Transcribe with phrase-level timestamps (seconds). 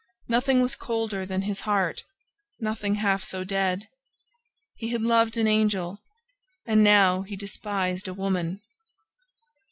[0.27, 2.05] Nothing was colder than his heart,
[2.59, 3.87] nothing half so dead:
[4.75, 5.99] he had loved an angel
[6.65, 8.61] and now he despised a woman!